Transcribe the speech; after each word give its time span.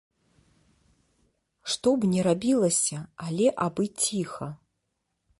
Што 1.73 1.89
б 1.99 2.09
ні 2.13 2.23
рабілася, 2.27 2.99
але 3.27 3.47
абы 3.67 3.85
ціха. 4.07 4.47